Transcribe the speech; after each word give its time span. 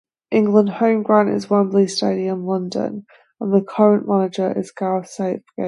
England's 0.31 0.71
home 0.71 1.03
ground 1.03 1.29
is 1.29 1.47
Wembley 1.47 1.87
Stadium, 1.87 2.43
London, 2.47 3.05
and 3.39 3.53
the 3.53 3.61
current 3.63 4.07
manager 4.07 4.51
is 4.57 4.71
Gareth 4.71 5.07
Southgate. 5.07 5.43